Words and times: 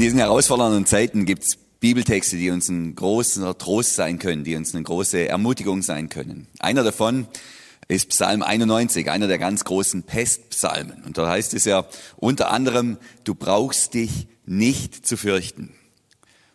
diesen 0.00 0.18
herausfordernden 0.18 0.84
Zeiten 0.84 1.24
gibt's 1.24 1.56
Bibeltexte, 1.80 2.36
die 2.36 2.50
uns 2.50 2.68
ein 2.68 2.94
großer 2.94 3.56
Trost 3.56 3.94
sein 3.94 4.18
können, 4.18 4.44
die 4.44 4.56
uns 4.56 4.74
eine 4.74 4.84
große 4.84 5.28
Ermutigung 5.28 5.80
sein 5.82 6.08
können. 6.08 6.48
Einer 6.58 6.84
davon 6.84 7.28
ist 7.88 8.10
Psalm 8.10 8.42
91, 8.42 9.10
einer 9.10 9.26
der 9.26 9.38
ganz 9.38 9.64
großen 9.64 10.02
Pestpsalmen. 10.02 11.02
Und 11.04 11.16
da 11.16 11.28
heißt 11.28 11.54
es 11.54 11.64
ja 11.64 11.86
unter 12.16 12.50
anderem, 12.50 12.98
du 13.24 13.34
brauchst 13.34 13.94
dich 13.94 14.28
nicht 14.44 15.06
zu 15.06 15.16
fürchten. 15.16 15.72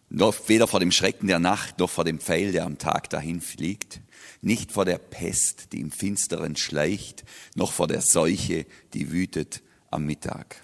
Weder 0.10 0.68
vor 0.68 0.80
dem 0.80 0.92
Schrecken 0.92 1.28
der 1.28 1.40
Nacht, 1.40 1.80
noch 1.80 1.90
vor 1.90 2.04
dem 2.04 2.20
Pfeil, 2.20 2.52
der 2.52 2.66
am 2.66 2.78
Tag 2.78 3.10
dahin 3.10 3.42
fliegt, 3.42 4.02
nicht 4.42 4.72
vor 4.72 4.86
der 4.86 5.00
Pest, 5.00 5.74
die 5.74 5.80
im 5.80 5.90
Finsteren 5.90 6.56
schleicht, 6.56 7.24
noch 7.56 7.72
vor 7.72 7.88
der 7.88 8.02
Seuche, 8.02 8.68
die 8.94 9.12
wütet 9.12 9.64
am 9.90 10.06
Mittag. 10.06 10.64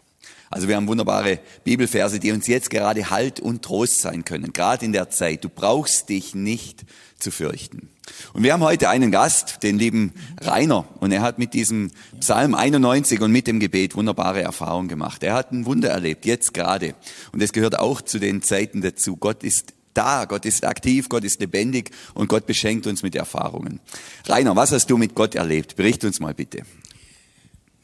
Also 0.49 0.67
wir 0.67 0.76
haben 0.76 0.88
wunderbare 0.88 1.39
Bibelverse, 1.63 2.20
die 2.20 2.31
uns 2.31 2.48
jetzt 2.48 2.70
gerade 2.70 3.09
Halt 3.09 3.39
und 3.39 3.62
Trost 3.62 4.02
sein 4.02 4.26
können, 4.26 4.53
gerade 4.53 4.85
in 4.85 4.94
der 4.94 5.09
Zeit. 5.09 5.44
Du 5.44 5.49
brauchst 5.49 6.09
dich 6.09 6.34
nicht 6.34 6.85
zu 7.20 7.31
fürchten. 7.31 7.89
Und 8.34 8.44
wir 8.44 8.53
haben 8.53 8.63
heute 8.63 8.89
einen 8.89 9.12
Gast, 9.12 9.61
den 9.61 9.78
lieben 9.78 10.14
Rainer, 10.41 10.86
und 11.00 11.11
er 11.11 11.22
hat 11.22 11.38
mit 11.38 11.53
diesem 11.53 11.91
Psalm 12.19 12.56
91 12.56 13.22
und 13.22 13.31
mit 13.31 13.45
dem 13.45 13.59
Gebet 13.59 13.95
wunderbare 13.95 14.41
Erfahrungen 14.41 14.88
gemacht. 14.88 15.22
Er 15.23 15.33
hat 15.33 15.52
ein 15.52 15.66
Wunder 15.66 15.89
erlebt, 15.89 16.25
jetzt 16.25 16.53
gerade. 16.53 16.95
Und 17.31 17.44
es 17.44 17.53
gehört 17.53 17.78
auch 17.78 18.02
zu 18.02 18.19
den 18.19 18.41
Zeiten 18.41 18.81
dazu. 18.81 19.17
Gott 19.17 19.44
ist 19.44 19.73
da, 19.94 20.25
Gott 20.25 20.45
ist 20.45 20.66
aktiv, 20.66 21.09
Gott 21.09 21.23
ist 21.23 21.39
lebendig 21.39 21.91
und 22.13 22.30
Gott 22.30 22.45
beschenkt 22.45 22.88
uns 22.88 23.03
mit 23.03 23.16
Erfahrungen. 23.16 23.80
Rainer, 24.28 24.56
was 24.56 24.72
hast 24.72 24.89
du 24.89 24.97
mit 24.97 25.13
Gott 25.13 25.36
erlebt? 25.36 25.75
Bericht 25.75 26.03
uns 26.06 26.19
mal 26.19 26.34
bitte. 26.34 26.63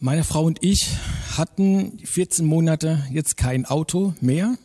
Meine 0.06 0.24
Frau 0.24 0.44
und 0.44 0.60
ich 0.62 0.88
hatten 1.36 1.98
14 1.98 2.46
Monate 2.46 3.04
jetzt 3.10 3.38
kein 3.38 3.66
Auto 3.66 4.14
mehr. 4.22 4.56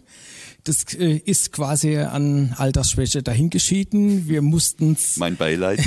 Das 0.64 0.92
äh, 0.92 1.16
ist 1.16 1.50
quasi 1.52 1.96
an 1.96 2.54
Altersschwäche 2.58 3.22
dahingeschieden. 3.22 4.28
Wir 4.28 4.42
mussten 4.42 4.92
es. 4.92 5.16
Mein 5.16 5.38
Beileid. 5.38 5.80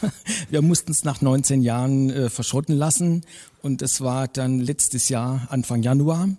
wir 0.48 0.62
mussten 0.62 0.90
es 0.90 1.04
nach 1.04 1.20
19 1.20 1.60
Jahren 1.60 2.08
äh, 2.08 2.30
verschrotten 2.30 2.74
lassen 2.74 3.26
und 3.60 3.82
es 3.82 4.00
war 4.00 4.26
dann 4.26 4.60
letztes 4.60 5.10
Jahr 5.10 5.48
Anfang 5.50 5.82
Januar. 5.82 6.30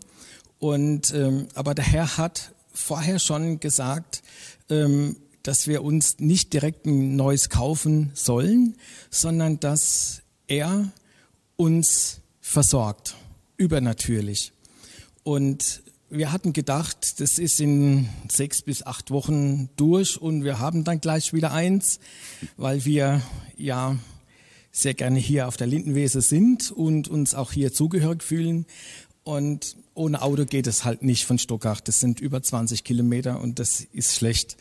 Und 0.58 1.14
ähm, 1.14 1.46
aber 1.54 1.76
der 1.76 1.86
Herr 1.86 2.18
hat 2.18 2.56
vorher 2.74 3.20
schon 3.20 3.60
gesagt, 3.60 4.24
ähm, 4.72 5.18
dass 5.44 5.68
wir 5.68 5.84
uns 5.84 6.18
nicht 6.18 6.52
direkt 6.52 6.88
ein 6.88 7.16
neues 7.16 7.50
kaufen 7.50 8.10
sollen, 8.16 8.76
sondern 9.12 9.60
dass 9.60 10.24
er 10.48 10.92
uns 11.58 12.22
versorgt, 12.46 13.16
übernatürlich. 13.58 14.54
Und 15.24 15.82
wir 16.12 16.32
hatten 16.32 16.54
gedacht, 16.54 17.20
das 17.20 17.40
ist 17.40 17.60
in 17.60 18.08
sechs 18.32 18.62
bis 18.62 18.86
acht 18.86 19.10
Wochen 19.10 19.70
durch 19.78 20.22
und 20.22 20.44
wir 20.44 20.60
haben 20.60 20.84
dann 20.84 21.02
gleich 21.02 21.34
wieder 21.34 21.52
eins, 21.52 22.00
weil 22.56 22.86
wir 22.86 23.24
ja 23.58 23.98
sehr 24.72 24.94
gerne 24.94 25.18
hier 25.18 25.48
auf 25.48 25.58
der 25.58 25.66
Lindenwese 25.66 26.22
sind 26.22 26.72
und 26.72 27.08
uns 27.08 27.34
auch 27.34 27.52
hier 27.52 27.74
zugehörig 27.74 28.22
fühlen. 28.22 28.68
Und 29.24 29.76
ohne 29.96 30.22
Auto 30.22 30.46
geht 30.46 30.68
es 30.68 30.86
halt 30.86 31.02
nicht 31.02 31.26
von 31.26 31.40
Stockach. 31.40 31.82
Das 31.82 32.00
sind 32.00 32.20
über 32.20 32.44
20 32.44 32.84
Kilometer 32.84 33.42
und 33.42 33.58
das 33.58 33.82
ist 33.92 34.14
schlecht. 34.14 34.56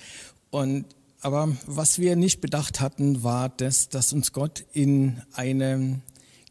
Und 0.50 0.87
aber 1.21 1.55
was 1.67 1.99
wir 1.99 2.17
nicht 2.17 2.41
bedacht 2.41 2.81
hatten, 2.81 3.23
war 3.23 3.50
das, 3.50 3.91
dass 3.91 4.15
uns 4.15 4.33
Gott 4.33 4.65
in 4.73 5.21
einen 5.34 6.03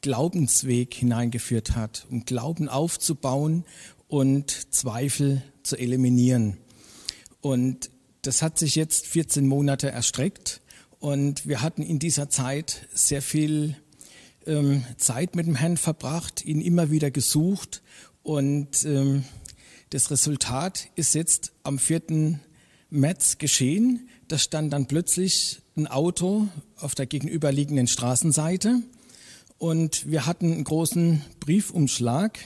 Glaubensweg 0.04 0.94
hineingeführt 0.94 1.76
hat, 1.76 2.06
um 2.12 2.26
Glauben 2.26 2.68
aufzubauen 2.68 3.64
und 4.10 4.72
Zweifel 4.72 5.42
zu 5.64 5.78
eliminieren. 5.78 6.58
Und 7.42 7.90
das 8.22 8.42
hat 8.42 8.60
sich 8.60 8.76
jetzt 8.76 9.08
14 9.08 9.48
Monate 9.48 9.90
erstreckt 9.90 10.62
und 11.00 11.48
wir 11.48 11.62
hatten 11.62 11.82
in 11.82 12.00
dieser 12.00 12.30
Zeit 12.30 12.88
sehr 12.94 13.22
viel 13.22 13.78
ähm, 14.46 14.84
Zeit 14.98 15.36
mit 15.38 15.48
dem 15.48 15.56
Herrn 15.56 15.78
verbracht, 15.78 16.44
ihn 16.44 16.60
immer 16.62 16.92
wieder 16.92 17.10
gesucht 17.10 17.82
und 18.24 18.84
ähm, 18.84 19.24
das 19.90 20.12
Resultat 20.12 20.90
ist 20.96 21.16
jetzt 21.16 21.54
am 21.64 21.80
4. 21.80 22.40
März 22.90 23.38
geschehen. 23.38 24.10
Da 24.28 24.38
stand 24.38 24.74
dann 24.74 24.88
plötzlich 24.88 25.62
ein 25.78 25.88
Auto 25.88 26.50
auf 26.76 26.94
der 26.94 27.06
gegenüberliegenden 27.06 27.88
Straßenseite 27.88 28.82
und 29.64 30.12
wir 30.12 30.26
hatten 30.26 30.52
einen 30.52 30.66
großen 30.66 31.22
Briefumschlag 31.40 32.38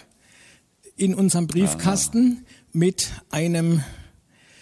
in 0.97 1.15
unserem 1.15 1.47
Briefkasten 1.47 2.43
Aha. 2.45 2.67
mit 2.73 3.09
einem 3.31 3.83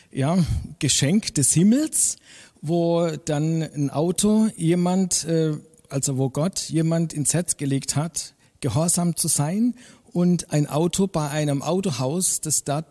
ja, 0.10 0.38
Geschenk 0.80 1.36
des 1.36 1.52
Himmels, 1.52 2.16
wo 2.62 3.10
dann 3.26 3.62
ein 3.62 3.90
Auto 3.90 4.48
jemand, 4.56 5.26
äh, 5.26 5.58
also 5.90 6.18
wo 6.18 6.30
Gott 6.30 6.70
jemand 6.70 7.12
ins 7.12 7.34
Herz 7.34 7.58
gelegt 7.58 7.98
hat, 7.98 8.36
gehorsam 8.62 9.18
zu 9.18 9.28
sein 9.28 9.76
und 10.14 10.54
ein 10.54 10.66
Auto 10.66 11.08
bei 11.08 11.30
einem 11.30 11.62
Autohaus, 11.62 12.40
das 12.40 12.64
da 12.64 12.86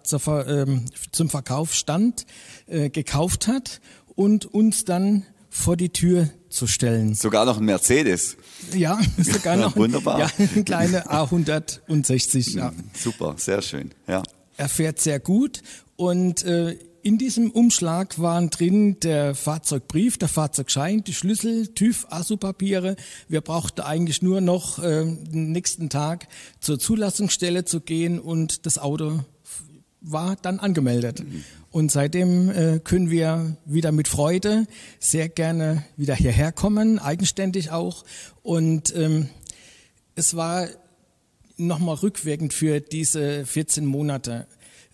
ähm, 0.47 0.85
zum 1.11 1.31
Verkauf 1.31 1.73
stand, 1.73 2.27
äh, 2.67 2.91
gekauft 2.91 3.49
hat 3.49 3.81
und 4.15 4.45
uns 4.45 4.85
dann 4.85 5.25
vor 5.55 5.77
die 5.77 5.91
Tür 5.91 6.31
zu 6.49 6.67
stellen. 6.67 7.15
Sogar 7.15 7.45
noch 7.45 7.59
ein 7.59 7.65
Mercedes. 7.65 8.37
Ja, 8.75 8.99
sogar 9.19 9.57
noch. 9.57 9.77
Wunderbar. 9.77 10.19
Ja, 10.19 10.29
eine 10.37 10.65
kleine 10.65 11.07
A160. 11.07 12.57
Ja. 12.57 12.73
Super, 12.93 13.37
sehr 13.39 13.63
schön. 13.63 13.93
Ja. 14.09 14.25
Er 14.57 14.69
fährt 14.69 15.01
sehr 15.01 15.21
gut 15.21 15.63
und 15.97 16.45
äh, 16.45 16.77
in 17.03 17.19
diesem 17.19 17.51
Umschlag 17.53 18.19
waren 18.19 18.51
drin 18.51 18.99
der 19.01 19.35
Fahrzeugbrief, 19.35 20.19
der 20.19 20.29
Fahrzeugschein, 20.29 21.05
die 21.05 21.15
Schlüssel, 21.15 21.69
TÜV, 21.69 22.07
ASU-Papiere. 22.11 22.97
Wir 23.29 23.41
brauchten 23.41 23.83
eigentlich 23.83 24.23
nur 24.23 24.41
noch 24.41 24.81
äh, 24.81 25.05
den 25.05 25.53
nächsten 25.53 25.89
Tag 25.89 26.27
zur 26.61 26.81
Zulassungsstelle 26.81 27.65
zu 27.65 27.81
gehen 27.81 28.19
und 28.19 28.67
das 28.67 28.79
Auto 28.79 29.21
war 30.01 30.37
dann 30.37 30.59
angemeldet. 30.59 31.21
Mhm. 31.21 31.45
Und 31.75 31.91
seitdem 31.91 32.51
äh, 32.51 32.79
können 32.79 33.11
wir 33.11 33.57
wieder 33.65 33.91
mit 33.91 34.07
Freude 34.07 34.69
sehr 35.01 35.29
gerne 35.29 35.85
wieder 35.97 36.15
hierher 36.15 36.53
kommen, 36.53 37.01
eigenständig 37.01 37.73
auch. 37.73 38.05
Und 38.45 38.95
ähm, 38.95 39.29
es 40.15 40.37
war 40.37 40.69
nochmal 41.57 41.97
rückwirkend 41.97 42.55
für 42.55 42.79
diese 42.79 43.45
14 43.45 43.87
Monate. 43.87 44.47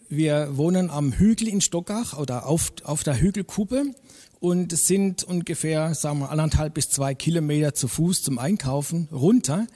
Wir 0.09 0.57
wohnen 0.57 0.89
am 0.89 1.13
Hügel 1.13 1.49
in 1.49 1.61
Stockach 1.61 2.17
oder 2.17 2.47
auf, 2.47 2.73
auf 2.85 3.03
der 3.03 3.21
Hügelkuppe 3.21 3.95
und 4.39 4.75
sind 4.75 5.23
ungefähr, 5.23 5.95
sagen 5.95 6.21
wir, 6.21 6.31
anderthalb 6.31 6.73
bis 6.73 6.89
zwei 6.89 7.15
Kilometer 7.15 7.75
zu 7.75 7.89
Fuß 7.89 8.23
zum 8.23 8.39
Einkaufen 8.39 9.07
runter. 9.13 9.67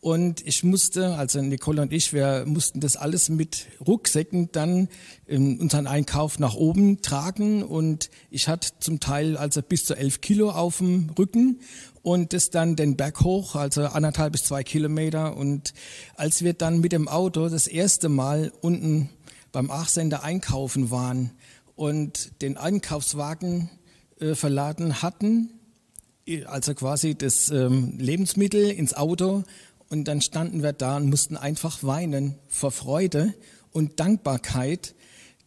Und 0.00 0.46
ich 0.46 0.62
musste, 0.62 1.16
also 1.16 1.40
Nicole 1.42 1.82
und 1.82 1.92
ich, 1.92 2.12
wir 2.12 2.44
mussten 2.46 2.80
das 2.80 2.96
alles 2.96 3.28
mit 3.28 3.66
Rucksäcken 3.84 4.50
dann 4.52 4.88
in 5.26 5.58
unseren 5.58 5.86
Einkauf 5.86 6.38
nach 6.38 6.54
oben 6.54 7.02
tragen. 7.02 7.62
Und 7.64 8.08
ich 8.30 8.48
hatte 8.48 8.70
zum 8.78 9.00
Teil 9.00 9.36
also 9.36 9.60
bis 9.60 9.84
zu 9.84 9.94
elf 9.94 10.20
Kilo 10.20 10.50
auf 10.50 10.78
dem 10.78 11.10
Rücken 11.18 11.60
und 12.02 12.32
das 12.32 12.50
dann 12.50 12.76
den 12.76 12.96
Berg 12.96 13.20
hoch, 13.22 13.56
also 13.56 13.86
anderthalb 13.86 14.32
bis 14.32 14.44
zwei 14.44 14.62
Kilometer. 14.62 15.36
Und 15.36 15.74
als 16.14 16.42
wir 16.42 16.54
dann 16.54 16.80
mit 16.80 16.92
dem 16.92 17.08
Auto 17.08 17.48
das 17.48 17.66
erste 17.66 18.08
Mal 18.08 18.52
unten 18.60 19.10
beim 19.50 19.70
Achsender 19.70 20.22
einkaufen 20.22 20.90
waren 20.90 21.32
und 21.74 22.40
den 22.40 22.56
Einkaufswagen 22.56 23.68
äh, 24.20 24.34
verladen 24.34 25.02
hatten, 25.02 25.50
also 26.46 26.74
quasi 26.74 27.14
das 27.14 27.50
ähm, 27.50 27.94
Lebensmittel 27.98 28.70
ins 28.70 28.94
Auto 28.94 29.44
und 29.88 30.04
dann 30.04 30.20
standen 30.20 30.62
wir 30.62 30.72
da 30.72 30.96
und 30.96 31.08
mussten 31.08 31.36
einfach 31.36 31.82
weinen 31.82 32.36
vor 32.48 32.70
Freude 32.70 33.34
und 33.72 34.00
Dankbarkeit, 34.00 34.94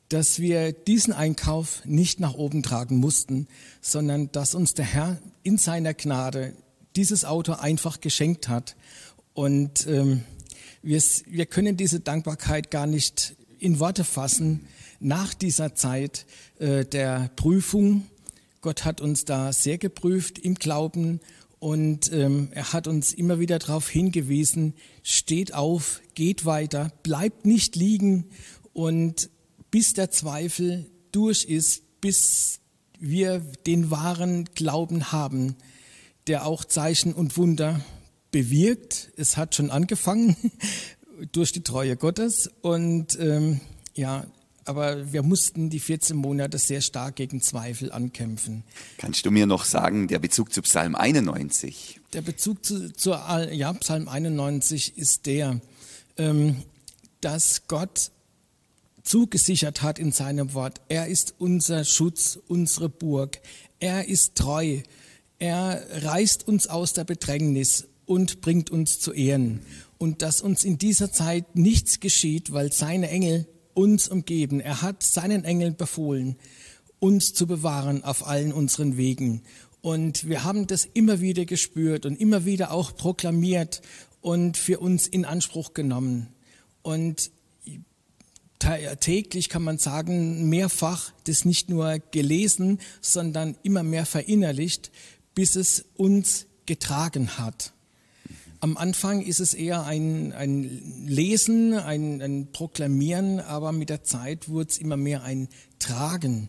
dass 0.09 0.39
wir 0.39 0.73
diesen 0.73 1.13
Einkauf 1.13 1.83
nicht 1.85 2.19
nach 2.19 2.33
oben 2.33 2.63
tragen 2.63 2.97
mussten, 2.97 3.47
sondern 3.81 4.31
dass 4.31 4.55
uns 4.55 4.73
der 4.73 4.85
Herr 4.85 5.21
in 5.43 5.57
seiner 5.57 5.93
Gnade 5.93 6.53
dieses 6.95 7.23
Auto 7.23 7.53
einfach 7.53 8.01
geschenkt 8.01 8.49
hat. 8.49 8.75
Und 9.33 9.87
ähm, 9.87 10.23
wir, 10.81 11.01
wir 11.27 11.45
können 11.45 11.77
diese 11.77 12.01
Dankbarkeit 12.01 12.71
gar 12.71 12.87
nicht 12.87 13.35
in 13.59 13.79
Worte 13.79 14.03
fassen 14.03 14.67
nach 14.99 15.33
dieser 15.33 15.75
Zeit 15.75 16.25
äh, 16.59 16.83
der 16.83 17.29
Prüfung. 17.35 18.07
Gott 18.59 18.83
hat 18.83 18.99
uns 18.99 19.23
da 19.23 19.53
sehr 19.53 19.77
geprüft 19.77 20.39
im 20.39 20.55
Glauben 20.55 21.21
und 21.61 22.11
ähm, 22.11 22.49
er 22.53 22.73
hat 22.73 22.87
uns 22.87 23.13
immer 23.13 23.39
wieder 23.39 23.59
darauf 23.59 23.87
hingewiesen, 23.87 24.73
steht 25.03 25.53
auf, 25.53 26.01
geht 26.15 26.43
weiter, 26.43 26.91
bleibt 27.03 27.45
nicht 27.45 27.75
liegen 27.75 28.25
und 28.73 29.29
bis 29.69 29.93
der 29.93 30.09
Zweifel 30.09 30.89
durch 31.11 31.45
ist, 31.45 31.83
bis 32.01 32.61
wir 32.99 33.41
den 33.67 33.91
wahren 33.91 34.45
Glauben 34.55 35.11
haben, 35.11 35.55
der 36.25 36.47
auch 36.47 36.65
Zeichen 36.65 37.13
und 37.13 37.37
Wunder 37.37 37.79
bewirkt. 38.31 39.11
Es 39.15 39.37
hat 39.37 39.53
schon 39.53 39.69
angefangen 39.69 40.35
durch 41.31 41.51
die 41.51 41.61
Treue 41.61 41.95
Gottes 41.95 42.49
und 42.63 43.19
ähm, 43.19 43.61
ja, 43.93 44.25
aber 44.65 45.11
wir 45.11 45.23
mussten 45.23 45.69
die 45.69 45.79
14 45.79 46.15
Monate 46.15 46.57
sehr 46.57 46.81
stark 46.81 47.15
gegen 47.15 47.41
Zweifel 47.41 47.91
ankämpfen. 47.91 48.63
Kannst 48.97 49.25
du 49.25 49.31
mir 49.31 49.45
noch 49.45 49.65
sagen, 49.65 50.07
der 50.07 50.19
Bezug 50.19 50.53
zu 50.53 50.61
Psalm 50.61 50.95
91? 50.95 51.99
Der 52.13 52.21
Bezug 52.21 52.65
zu, 52.65 52.91
zu 52.93 53.11
ja, 53.11 53.73
Psalm 53.73 54.07
91 54.07 54.97
ist 54.97 55.25
der, 55.25 55.61
ähm, 56.17 56.63
dass 57.21 57.67
Gott 57.67 58.11
zugesichert 59.03 59.81
hat 59.81 59.99
in 59.99 60.11
seinem 60.11 60.53
Wort. 60.53 60.81
Er 60.89 61.07
ist 61.07 61.35
unser 61.39 61.83
Schutz, 61.83 62.39
unsere 62.47 62.89
Burg. 62.89 63.39
Er 63.79 64.07
ist 64.07 64.35
treu. 64.35 64.81
Er 65.39 65.83
reißt 66.03 66.47
uns 66.47 66.67
aus 66.67 66.93
der 66.93 67.03
Bedrängnis 67.03 67.87
und 68.05 68.41
bringt 68.41 68.69
uns 68.69 68.99
zu 68.99 69.11
Ehren. 69.11 69.61
Und 69.97 70.21
dass 70.21 70.41
uns 70.41 70.63
in 70.63 70.77
dieser 70.77 71.11
Zeit 71.11 71.55
nichts 71.55 71.99
geschieht, 71.99 72.51
weil 72.51 72.71
seine 72.71 73.09
Engel 73.09 73.47
uns 73.73 74.07
umgeben. 74.07 74.59
Er 74.59 74.81
hat 74.81 75.03
seinen 75.03 75.43
Engeln 75.43 75.75
befohlen, 75.75 76.37
uns 76.99 77.33
zu 77.33 77.47
bewahren 77.47 78.03
auf 78.03 78.27
allen 78.27 78.53
unseren 78.53 78.97
Wegen. 78.97 79.43
Und 79.81 80.27
wir 80.27 80.43
haben 80.43 80.67
das 80.67 80.85
immer 80.85 81.21
wieder 81.21 81.45
gespürt 81.45 82.05
und 82.05 82.19
immer 82.19 82.45
wieder 82.45 82.71
auch 82.71 82.95
proklamiert 82.95 83.81
und 84.21 84.57
für 84.57 84.79
uns 84.79 85.07
in 85.07 85.25
Anspruch 85.25 85.73
genommen. 85.73 86.27
Und 86.83 87.31
täglich 88.99 89.49
kann 89.49 89.63
man 89.63 89.79
sagen, 89.79 90.49
mehrfach 90.49 91.11
das 91.23 91.45
nicht 91.45 91.69
nur 91.69 91.99
gelesen, 92.11 92.79
sondern 93.01 93.57
immer 93.63 93.83
mehr 93.83 94.05
verinnerlicht, 94.05 94.91
bis 95.33 95.55
es 95.55 95.85
uns 95.95 96.45
getragen 96.65 97.39
hat. 97.39 97.73
Am 98.63 98.77
Anfang 98.77 99.23
ist 99.23 99.39
es 99.39 99.55
eher 99.55 99.85
ein, 99.85 100.33
ein 100.33 101.07
Lesen, 101.07 101.73
ein, 101.73 102.21
ein 102.21 102.51
Proklamieren, 102.51 103.39
aber 103.39 103.71
mit 103.71 103.89
der 103.89 104.03
Zeit 104.03 104.49
wurde 104.49 104.69
es 104.69 104.77
immer 104.77 104.97
mehr 104.97 105.23
ein 105.23 105.49
Tragen. 105.79 106.47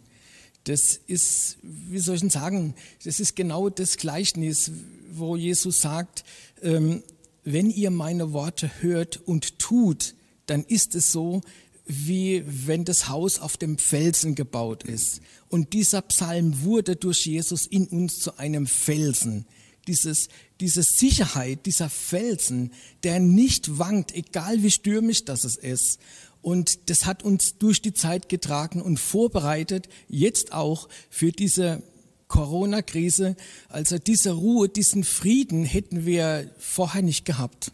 Das 0.64 1.00
ist, 1.06 1.56
wie 1.62 1.99
soll 2.00 2.17
ich 2.17 2.20
denn 2.20 2.29
sagen, 2.29 2.75
das 3.03 3.19
ist 3.19 3.35
genau 3.35 3.70
das 3.70 3.97
Gleichnis, 3.97 4.70
wo 5.11 5.37
Jesus 5.37 5.81
sagt, 5.81 6.25
ähm, 6.61 7.03
wenn 7.44 7.70
ihr 7.70 7.91
meine 7.91 8.35
Worte 8.35 8.70
hört 8.82 9.17
und 9.17 9.58
tut, 9.58 10.15
dann 10.44 10.65
ist 10.65 10.94
es 10.94 11.12
so, 11.12 11.41
wie 11.87 12.44
wenn 12.47 12.85
das 12.85 13.08
Haus 13.08 13.38
auf 13.38 13.56
dem 13.56 13.79
Felsen 13.79 14.35
gebaut 14.35 14.82
ist. 14.85 15.23
Und 15.49 15.73
dieser 15.73 16.03
Psalm 16.03 16.62
wurde 16.62 16.94
durch 16.94 17.25
Jesus 17.25 17.67
in 17.67 17.87
uns 17.87 18.20
zu 18.20 18.37
einem 18.37 18.67
Felsen 18.67 19.47
dieses, 19.87 20.29
diese 20.62 20.85
Sicherheit, 20.85 21.67
dieser 21.67 21.91
Felsen, 21.91 22.70
der 23.03 23.19
nicht 23.19 23.79
wankt, 23.79 24.14
egal 24.14 24.62
wie 24.62 24.70
stürmisch 24.70 25.25
das 25.25 25.43
es 25.43 25.56
ist. 25.56 25.99
Und 26.41 26.88
das 26.88 27.05
hat 27.05 27.25
uns 27.25 27.59
durch 27.59 27.82
die 27.82 27.93
Zeit 27.93 28.29
getragen 28.29 28.81
und 28.81 28.99
vorbereitet, 28.99 29.88
jetzt 30.09 30.53
auch 30.53 30.88
für 31.11 31.32
diese 31.32 31.82
Corona-Krise. 32.29 33.37
Also 33.69 33.99
diese 33.99 34.32
Ruhe, 34.32 34.69
diesen 34.69 35.03
Frieden 35.03 35.64
hätten 35.64 36.06
wir 36.06 36.49
vorher 36.59 37.03
nicht 37.03 37.25
gehabt. 37.25 37.73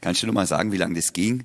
Kannst 0.00 0.22
du 0.22 0.28
noch 0.28 0.34
mal 0.34 0.46
sagen, 0.46 0.70
wie 0.70 0.78
lange 0.78 0.94
das 0.94 1.12
ging? 1.12 1.44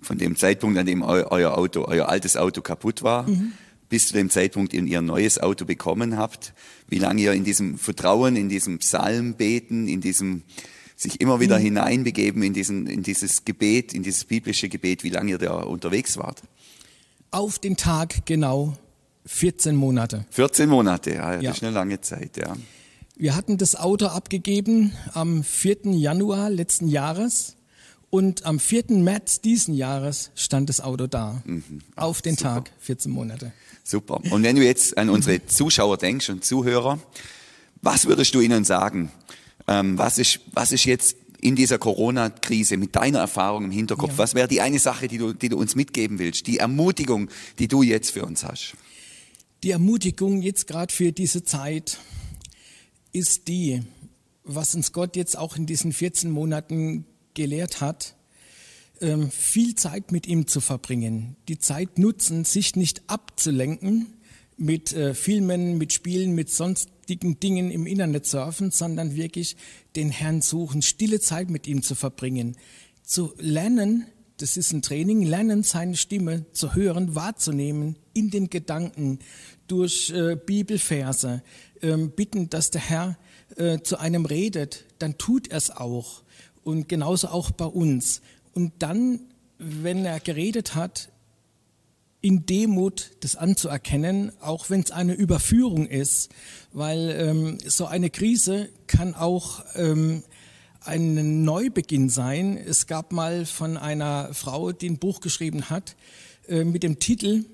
Von 0.00 0.18
dem 0.18 0.36
Zeitpunkt, 0.36 0.76
an 0.76 0.86
dem 0.86 1.02
euer 1.02 1.56
Auto, 1.56 1.84
euer 1.86 2.08
altes 2.08 2.36
Auto 2.36 2.62
kaputt 2.62 3.02
war, 3.02 3.28
mhm 3.28 3.52
bis 3.88 4.08
zu 4.08 4.14
dem 4.14 4.30
Zeitpunkt 4.30 4.74
in 4.74 4.86
ihr 4.86 5.00
neues 5.00 5.38
Auto 5.38 5.64
bekommen 5.64 6.16
habt, 6.16 6.54
wie 6.88 6.98
lange 6.98 7.22
ihr 7.22 7.32
in 7.32 7.44
diesem 7.44 7.78
Vertrauen, 7.78 8.36
in 8.36 8.48
diesem 8.48 8.78
Psalm 8.78 9.34
beten, 9.34 9.88
in 9.88 10.00
diesem 10.00 10.42
sich 10.96 11.20
immer 11.20 11.40
wieder 11.40 11.58
mhm. 11.58 11.64
hineinbegeben 11.64 12.42
in, 12.42 12.54
diesen, 12.54 12.86
in 12.86 13.02
dieses 13.02 13.44
Gebet, 13.44 13.92
in 13.92 14.02
dieses 14.02 14.24
biblische 14.24 14.68
Gebet, 14.68 15.04
wie 15.04 15.10
lange 15.10 15.32
ihr 15.32 15.38
da 15.38 15.54
unterwegs 15.56 16.16
wart? 16.16 16.42
Auf 17.30 17.58
den 17.58 17.76
Tag 17.76 18.24
genau 18.24 18.76
14 19.26 19.76
Monate. 19.76 20.24
14 20.30 20.68
Monate, 20.68 21.14
ja, 21.14 21.34
das 21.34 21.42
ja. 21.42 21.50
ist 21.50 21.62
eine 21.62 21.72
lange 21.72 22.00
Zeit, 22.00 22.38
ja. 22.38 22.56
Wir 23.18 23.34
hatten 23.34 23.58
das 23.58 23.76
Auto 23.76 24.06
abgegeben 24.06 24.92
am 25.14 25.42
4. 25.42 25.92
Januar 25.92 26.50
letzten 26.50 26.88
Jahres 26.88 27.56
und 28.10 28.46
am 28.46 28.58
4. 28.60 28.84
März 28.88 29.40
diesen 29.40 29.74
Jahres 29.74 30.30
stand 30.34 30.68
das 30.68 30.80
Auto 30.80 31.06
da. 31.06 31.42
Mhm. 31.44 31.80
Auf 31.96 32.22
den 32.22 32.36
Super. 32.36 32.54
Tag, 32.54 32.70
14 32.80 33.10
Monate. 33.10 33.52
Super. 33.84 34.20
Und 34.30 34.42
wenn 34.42 34.56
du 34.56 34.64
jetzt 34.64 34.96
an 34.96 35.10
unsere 35.10 35.44
Zuschauer 35.46 35.98
denkst 35.98 36.28
und 36.30 36.44
Zuhörer, 36.44 36.98
was 37.82 38.06
würdest 38.06 38.34
du 38.34 38.40
ihnen 38.40 38.64
sagen? 38.64 39.10
Ähm, 39.68 39.98
was, 39.98 40.18
ist, 40.18 40.40
was 40.52 40.72
ist 40.72 40.84
jetzt 40.84 41.16
in 41.40 41.56
dieser 41.56 41.78
Corona-Krise 41.78 42.76
mit 42.76 42.96
deiner 42.96 43.18
Erfahrung 43.20 43.64
im 43.64 43.70
Hinterkopf? 43.70 44.12
Ja. 44.12 44.18
Was 44.18 44.34
wäre 44.34 44.48
die 44.48 44.60
eine 44.60 44.78
Sache, 44.78 45.08
die 45.08 45.18
du, 45.18 45.32
die 45.32 45.48
du 45.48 45.58
uns 45.58 45.74
mitgeben 45.74 46.18
willst? 46.18 46.46
Die 46.46 46.58
Ermutigung, 46.58 47.28
die 47.58 47.68
du 47.68 47.82
jetzt 47.82 48.10
für 48.10 48.24
uns 48.24 48.44
hast? 48.44 48.74
Die 49.62 49.70
Ermutigung 49.70 50.42
jetzt 50.42 50.66
gerade 50.66 50.92
für 50.92 51.12
diese 51.12 51.44
Zeit 51.44 51.98
ist 53.12 53.48
die, 53.48 53.82
was 54.44 54.74
uns 54.74 54.92
Gott 54.92 55.16
jetzt 55.16 55.36
auch 55.36 55.56
in 55.56 55.66
diesen 55.66 55.92
14 55.92 56.30
Monaten 56.30 57.04
gelehrt 57.36 57.80
hat, 57.80 58.16
ähm, 59.00 59.30
viel 59.30 59.76
Zeit 59.76 60.10
mit 60.10 60.26
ihm 60.26 60.48
zu 60.48 60.60
verbringen, 60.60 61.36
die 61.48 61.58
Zeit 61.58 61.98
nutzen, 61.98 62.44
sich 62.44 62.74
nicht 62.74 63.02
abzulenken 63.08 64.14
mit 64.56 64.92
äh, 64.94 65.14
Filmen, 65.14 65.78
mit 65.78 65.92
Spielen, 65.92 66.32
mit 66.32 66.50
sonstigen 66.50 67.38
Dingen 67.38 67.70
im 67.70 67.86
Internet 67.86 68.26
surfen, 68.26 68.70
sondern 68.70 69.14
wirklich 69.14 69.56
den 69.94 70.10
Herrn 70.10 70.40
suchen, 70.40 70.82
stille 70.82 71.20
Zeit 71.20 71.50
mit 71.50 71.66
ihm 71.66 71.82
zu 71.82 71.94
verbringen, 71.94 72.56
zu 73.02 73.34
lernen, 73.38 74.06
das 74.38 74.56
ist 74.56 74.72
ein 74.72 74.82
Training, 74.82 75.22
lernen 75.22 75.62
seine 75.62 75.96
Stimme 75.96 76.46
zu 76.52 76.74
hören, 76.74 77.14
wahrzunehmen, 77.14 77.96
in 78.12 78.30
den 78.30 78.50
Gedanken, 78.50 79.18
durch 79.66 80.10
äh, 80.10 80.36
Bibelverse, 80.36 81.42
äh, 81.80 81.96
bitten, 81.96 82.48
dass 82.50 82.70
der 82.70 82.80
Herr 82.80 83.18
äh, 83.56 83.80
zu 83.80 83.98
einem 83.98 84.26
redet, 84.26 84.84
dann 84.98 85.18
tut 85.18 85.48
er 85.48 85.58
es 85.58 85.70
auch. 85.70 86.22
Und 86.66 86.88
genauso 86.88 87.28
auch 87.28 87.52
bei 87.52 87.64
uns 87.64 88.22
und 88.52 88.72
dann, 88.80 89.20
wenn 89.56 90.04
er 90.04 90.18
geredet 90.18 90.74
hat, 90.74 91.10
in 92.20 92.44
Demut 92.44 93.12
das 93.20 93.36
anzuerkennen, 93.36 94.32
auch 94.40 94.68
wenn 94.68 94.80
es 94.80 94.90
eine 94.90 95.14
Überführung 95.14 95.86
ist, 95.86 96.28
weil 96.72 97.10
ähm, 97.10 97.58
so 97.64 97.86
eine 97.86 98.10
Krise 98.10 98.68
kann 98.88 99.14
auch 99.14 99.64
ähm, 99.76 100.24
ein 100.80 101.44
Neubeginn 101.44 102.08
sein. 102.08 102.56
Es 102.56 102.88
gab 102.88 103.12
mal 103.12 103.46
von 103.46 103.76
einer 103.76 104.34
Frau, 104.34 104.72
die 104.72 104.90
ein 104.90 104.98
Buch 104.98 105.20
geschrieben 105.20 105.70
hat, 105.70 105.94
äh, 106.48 106.64
mit 106.64 106.82
dem 106.82 106.98
Titel 106.98 107.44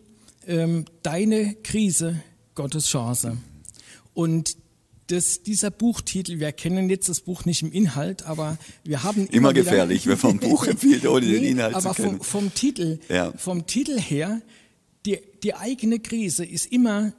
ähm, 0.47 0.87
Deine 1.03 1.55
Krise, 1.57 2.23
Gottes 2.55 2.87
Chance. 2.87 3.37
Und 4.15 4.57
das, 5.13 5.43
dieser 5.43 5.71
Buchtitel, 5.71 6.41
wir 6.41 6.53
kennen 6.53 6.89
jetzt 6.89 7.09
das 7.09 7.21
Buch 7.21 7.45
nicht 7.45 7.63
im 7.63 7.71
Inhalt, 7.71 8.23
aber 8.23 8.57
wir 8.83 9.03
haben 9.03 9.27
immer, 9.27 9.35
immer 9.35 9.53
gefährlich, 9.53 10.07
wenn 10.07 10.19
man 10.23 10.33
ein 10.33 10.41
Buch 10.41 10.67
empfiehlt, 10.67 11.07
ohne 11.07 11.27
nee, 11.27 11.33
den 11.33 11.45
Inhalt 11.45 11.75
aber 11.75 11.91
zu 11.91 12.03
kennen. 12.03 12.15
Aber 12.17 12.25
vom, 12.25 12.43
vom, 12.45 12.55
Titel, 12.55 12.99
ja. 13.11 13.33
vom 13.37 13.67
Titel 13.67 14.01
her, 14.01 14.41
die, 15.05 15.19
die 15.43 15.55
eigene 15.55 16.01
Krise 16.01 16.45
ist 16.45 16.67
immer 16.73 17.13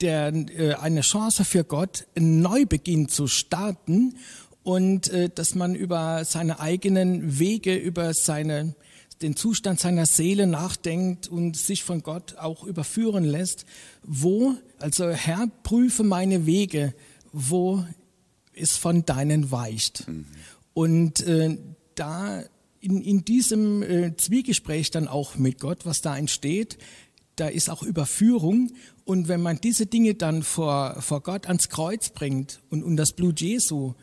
der, 0.00 0.32
äh, 0.34 0.74
eine 0.74 1.02
Chance 1.02 1.44
für 1.44 1.62
Gott, 1.62 2.06
einen 2.16 2.40
Neubeginn 2.40 3.08
zu 3.08 3.28
starten 3.28 4.16
und 4.64 5.08
äh, 5.10 5.28
dass 5.28 5.54
man 5.54 5.76
über 5.76 6.24
seine 6.24 6.58
eigenen 6.58 7.38
Wege, 7.38 7.76
über 7.76 8.12
seine 8.12 8.74
den 9.22 9.36
Zustand 9.36 9.78
seiner 9.78 10.06
Seele 10.06 10.46
nachdenkt 10.46 11.28
und 11.28 11.54
sich 11.54 11.84
von 11.84 12.02
Gott 12.02 12.36
auch 12.38 12.64
überführen 12.64 13.24
lässt, 13.24 13.66
wo, 14.02 14.54
also 14.78 15.10
Herr, 15.10 15.46
prüfe 15.62 16.04
meine 16.04 16.46
Wege, 16.46 16.94
wo 17.32 17.84
es 18.54 18.76
von 18.76 19.04
deinen 19.04 19.50
weicht. 19.50 20.08
Mhm. 20.08 20.26
Und 20.74 21.20
äh, 21.20 21.56
da 21.94 22.42
in, 22.80 23.02
in 23.02 23.24
diesem 23.24 23.82
äh, 23.82 24.16
Zwiegespräch 24.16 24.90
dann 24.90 25.08
auch 25.08 25.36
mit 25.36 25.60
Gott, 25.60 25.84
was 25.84 26.00
da 26.00 26.16
entsteht, 26.16 26.78
da 27.36 27.48
ist 27.48 27.70
auch 27.70 27.82
Überführung. 27.82 28.72
Und 29.04 29.28
wenn 29.28 29.42
man 29.42 29.60
diese 29.60 29.86
Dinge 29.86 30.14
dann 30.14 30.42
vor, 30.42 31.00
vor 31.00 31.22
Gott 31.22 31.46
ans 31.46 31.68
Kreuz 31.68 32.10
bringt 32.10 32.60
und, 32.70 32.82
und 32.82 32.96
das 32.96 33.12
Blut 33.12 33.40
Jesu, 33.40 33.94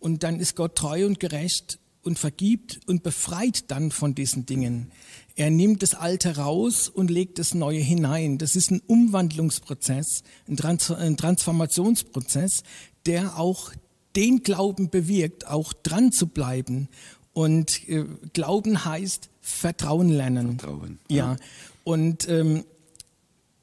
und 0.00 0.22
dann 0.22 0.38
ist 0.38 0.54
Gott 0.54 0.76
treu 0.76 1.06
und 1.06 1.18
gerecht 1.18 1.78
und 2.02 2.18
vergibt 2.18 2.80
und 2.86 3.02
befreit 3.02 3.70
dann 3.70 3.90
von 3.90 4.14
diesen 4.14 4.44
Dingen. 4.44 4.90
Er 5.36 5.50
nimmt 5.50 5.82
das 5.82 5.94
Alte 5.94 6.36
raus 6.36 6.88
und 6.88 7.10
legt 7.10 7.38
das 7.38 7.54
Neue 7.54 7.80
hinein. 7.80 8.38
Das 8.38 8.54
ist 8.54 8.70
ein 8.70 8.80
Umwandlungsprozess, 8.86 10.22
ein, 10.48 10.56
Trans 10.56 10.90
ein 10.92 11.16
Transformationsprozess, 11.16 12.62
der 13.06 13.38
auch 13.38 13.72
den 14.14 14.44
Glauben 14.44 14.90
bewirkt, 14.90 15.46
auch 15.46 15.72
dran 15.72 16.12
zu 16.12 16.28
bleiben. 16.28 16.88
Und 17.32 17.88
äh, 17.88 18.04
Glauben 18.32 18.84
heißt 18.84 19.28
Vertrauen 19.40 20.08
lernen. 20.08 20.58
Vertrauen. 20.60 21.00
Ja. 21.08 21.32
ja. 21.32 21.36
Und 21.82 22.28
ähm, 22.28 22.64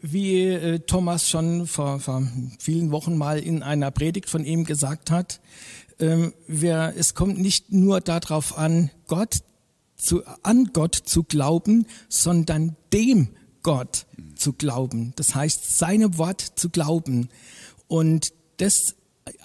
wie 0.01 0.47
äh, 0.47 0.79
Thomas 0.79 1.29
schon 1.29 1.67
vor, 1.67 2.01
vor 2.01 2.27
vielen 2.59 2.91
Wochen 2.91 3.17
mal 3.17 3.39
in 3.39 3.63
einer 3.63 3.91
Predigt 3.91 4.29
von 4.29 4.43
ihm 4.43 4.65
gesagt 4.65 5.09
hat, 5.09 5.39
ähm, 5.99 6.33
wir, 6.47 6.93
es 6.97 7.13
kommt 7.13 7.39
nicht 7.39 7.71
nur 7.71 8.01
darauf 8.01 8.57
an, 8.57 8.89
Gott 9.07 9.37
zu, 10.01 10.23
an 10.43 10.71
Gott 10.73 10.95
zu 10.95 11.23
glauben, 11.23 11.85
sondern 12.09 12.75
dem 12.91 13.29
Gott 13.63 14.07
zu 14.35 14.53
glauben. 14.53 15.13
Das 15.15 15.35
heißt, 15.35 15.77
seinem 15.77 16.17
Wort 16.17 16.41
zu 16.41 16.69
glauben 16.69 17.29
und 17.87 18.33
das 18.57 18.95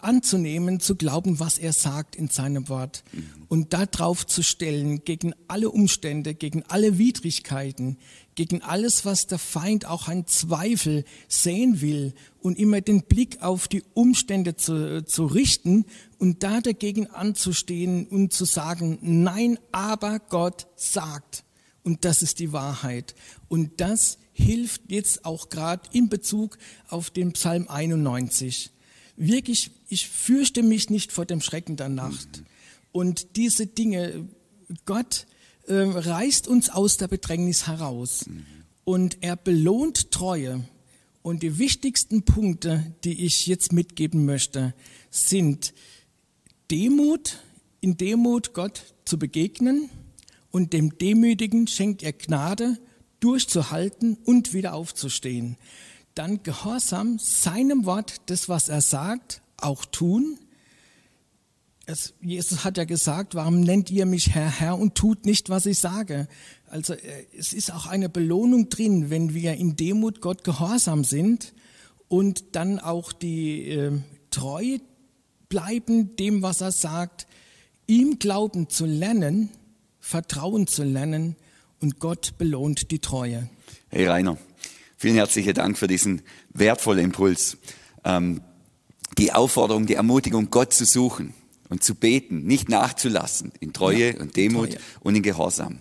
anzunehmen, 0.01 0.81
zu 0.81 0.97
glauben, 0.97 1.39
was 1.39 1.59
er 1.59 1.73
sagt 1.73 2.17
in 2.17 2.29
seinem 2.29 2.69
Wort 2.69 3.05
und 3.49 3.73
darauf 3.73 4.27
zu 4.27 4.43
stellen, 4.43 5.05
gegen 5.05 5.35
alle 5.49 5.71
Umstände, 5.71 6.35
gegen 6.35 6.63
alle 6.65 6.99
Widrigkeiten, 6.99 7.99
gegen 8.35 8.63
alles, 8.63 9.05
was 9.05 9.27
der 9.27 9.39
Feind 9.39 9.87
auch 9.87 10.09
an 10.09 10.27
Zweifel 10.27 11.05
sehen 11.29 11.81
will 11.81 12.15
und 12.41 12.59
immer 12.59 12.81
den 12.81 13.03
Blick 13.05 13.43
auf 13.43 13.69
die 13.69 13.83
Umstände 13.95 14.57
zu, 14.57 15.05
zu 15.05 15.27
richten 15.27 15.85
und 16.19 16.43
da 16.43 16.61
dagegen 16.61 17.09
anzustehen 17.09 18.07
und 18.07 18.33
zu 18.33 18.45
sagen, 18.45 18.99
nein, 19.03 19.59
aber 19.73 20.21
Gott 20.21 20.67
sagt. 20.77 21.45
Und 21.83 22.05
das 22.05 22.23
ist 22.23 22.41
die 22.41 22.53
Wahrheit. 22.53 23.15
Und 23.49 23.81
das 23.81 24.19
hilft 24.33 24.91
jetzt 24.91 25.25
auch 25.25 25.51
gerade 25.51 25.89
in 25.93 26.09
Bezug 26.09 26.59
auf 26.89 27.11
den 27.11 27.33
Psalm 27.33 27.69
91 27.69 28.73
wirklich, 29.17 29.71
ich 29.89 30.09
fürchte 30.09 30.63
mich 30.63 30.91
nicht 30.91 31.13
vor 31.13 31.27
dem 31.27 31.41
Schrecken 31.41 31.77
der 31.77 31.89
Nacht. 31.89 32.43
Und 32.93 33.37
diese 33.37 33.67
Dinge, 33.67 34.29
Gott 34.85 35.27
äh, 35.67 35.75
reißt 35.75 36.49
uns 36.49 36.71
aus 36.71 36.97
der 36.97 37.09
Bedrängnis 37.09 37.67
heraus 37.67 38.27
und 38.85 39.19
er 39.21 39.37
belohnt 39.37 40.11
Treue. 40.11 40.65
Und 41.23 41.43
die 41.43 41.59
wichtigsten 41.59 42.23
Punkte, 42.23 42.95
die 43.05 43.25
ich 43.25 43.47
jetzt 43.47 43.73
mitgeben 43.73 44.25
möchte, 44.25 44.75
sind 45.11 45.75
Demut, 46.71 47.39
in 47.81 47.97
Demut 47.97 48.55
Gott 48.55 48.95
zu 49.05 49.19
begegnen 49.19 49.91
und 50.51 50.73
dem 50.73 50.99
Demütigen 50.99 51.67
schenkt 51.67 52.03
er 52.03 52.13
Gnade, 52.13 52.79
durchzuhalten 53.21 54.17
und 54.25 54.53
wieder 54.53 54.75
aufzustehen 54.75 55.57
dann 56.17 56.43
gehorsam 56.43 57.19
seinem 57.19 57.85
Wort, 57.85 58.23
das, 58.27 58.49
was 58.49 58.69
er 58.69 58.81
sagt, 58.81 59.43
auch 59.59 59.85
tun. 59.85 60.39
Es, 61.85 62.15
Jesus 62.21 62.65
hat 62.65 62.79
ja 62.79 62.85
gesagt, 62.85 63.37
warum 63.37 63.61
nennt 63.61 63.91
ihr 63.91 64.07
mich 64.07 64.31
Herr, 64.35 64.51
Herr 64.51 64.79
und 64.79 64.97
tut 64.97 65.25
nicht, 65.25 65.51
was 65.51 65.67
ich 65.67 65.79
sage? 65.79 66.27
Also 66.69 66.95
äh, 66.95 67.27
es 67.39 67.53
ist 67.53 67.73
auch 67.73 67.87
eine 67.87 68.09
Belohnung 68.09 68.69
drin, 68.71 69.11
wenn 69.11 69.35
wir 69.35 69.55
in 69.55 69.77
Demut 69.77 70.21
Gott 70.21 70.43
gehorsam 70.43 71.05
sind 71.05 71.53
und 72.09 72.57
dann 72.57 72.81
auch 72.81 73.13
die 73.13 73.69
äh, 73.71 73.93
treu 74.31 74.79
bleiben 75.49 76.17
dem, 76.17 76.43
was 76.43 76.61
er 76.61 76.73
sagt, 76.73 77.27
ihm 77.87 78.19
glauben 78.19 78.69
zu 78.69 78.85
lernen, 78.85 79.51
Vertrauen 80.01 80.67
zu 80.67 80.83
lernen 80.83 81.37
und 81.81 82.01
Gott 82.01 82.35
belohnt 82.39 82.91
die 82.91 82.99
Treue. 83.01 83.49
Hey 83.89 84.07
Rainer, 84.07 84.39
Vielen 85.07 85.19
herzlichen 85.19 85.55
Dank 85.55 85.79
für 85.79 85.87
diesen 85.87 86.23
wertvollen 86.53 87.05
Impuls. 87.05 87.59
Ähm, 88.05 88.41
die 89.19 89.33
Aufforderung, 89.33 89.87
die 89.87 89.95
Ermutigung, 89.95 90.51
Gott 90.51 90.75
zu 90.75 90.85
suchen 90.85 91.33
und 91.69 91.85
zu 91.85 91.95
beten, 91.95 92.43
nicht 92.43 92.69
nachzulassen 92.69 93.53
in 93.61 93.73
Treue 93.73 94.15
ja, 94.15 94.21
und 94.21 94.37
Demut 94.37 94.71
Treue. 94.73 94.81
und 95.03 95.15
in 95.15 95.23
Gehorsam. 95.23 95.79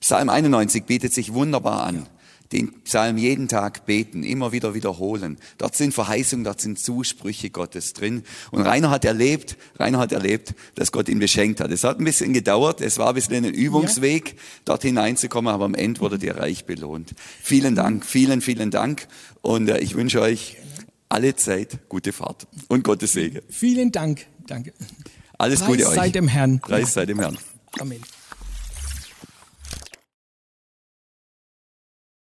Psalm 0.00 0.28
91 0.28 0.84
bietet 0.84 1.14
sich 1.14 1.32
wunderbar 1.32 1.84
an. 1.84 1.94
Ja 1.94 2.15
den 2.52 2.72
Psalm 2.82 3.18
jeden 3.18 3.48
Tag 3.48 3.86
beten, 3.86 4.22
immer 4.22 4.52
wieder 4.52 4.74
wiederholen. 4.74 5.38
Dort 5.58 5.74
sind 5.74 5.92
Verheißungen, 5.92 6.44
dort 6.44 6.60
sind 6.60 6.78
Zusprüche 6.78 7.50
Gottes 7.50 7.92
drin. 7.92 8.22
Und 8.50 8.62
Rainer 8.62 8.90
hat 8.90 9.04
erlebt, 9.04 9.56
Rainer 9.78 9.98
hat 9.98 10.12
erlebt, 10.12 10.54
dass 10.74 10.92
Gott 10.92 11.08
ihn 11.08 11.18
beschenkt 11.18 11.60
hat. 11.60 11.70
Es 11.70 11.84
hat 11.84 11.98
ein 11.98 12.04
bisschen 12.04 12.32
gedauert, 12.32 12.80
es 12.80 12.98
war 12.98 13.08
ein 13.08 13.14
bisschen 13.14 13.44
ein 13.44 13.52
Übungsweg, 13.52 14.28
ja. 14.28 14.34
dort 14.64 14.82
hineinzukommen, 14.82 15.52
aber 15.52 15.64
am 15.64 15.74
Ende 15.74 16.00
wurde 16.00 16.18
dir 16.18 16.36
reich 16.36 16.64
belohnt. 16.64 17.14
Vielen 17.42 17.74
Dank, 17.74 18.04
vielen, 18.06 18.40
vielen 18.40 18.70
Dank. 18.70 19.08
Und 19.42 19.68
äh, 19.68 19.78
ich 19.78 19.94
wünsche 19.94 20.20
euch 20.20 20.56
alle 21.08 21.36
Zeit 21.36 21.78
gute 21.88 22.12
Fahrt 22.12 22.46
und 22.68 22.84
Gottes 22.84 23.12
Segen. 23.12 23.40
Vielen 23.48 23.92
Dank, 23.92 24.26
danke. 24.46 24.72
Alles 25.38 25.60
Preis 25.60 25.68
Gute 25.68 25.82
euch. 25.88 25.94
Preis 25.94 26.04
sei 26.04 26.10
dem 26.10 26.28
Herrn. 26.28 26.60
Preis 26.60 26.94
sei 26.94 27.06
dem 27.06 27.20
Herrn. 27.20 27.38
Amen. 27.78 28.00